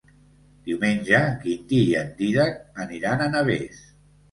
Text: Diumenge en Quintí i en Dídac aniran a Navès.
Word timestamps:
Diumenge 0.69 1.13
en 1.25 1.35
Quintí 1.43 1.83
i 1.91 1.95
en 2.01 2.11
Dídac 2.23 2.59
aniran 2.87 3.25
a 3.29 3.31
Navès. 3.39 3.87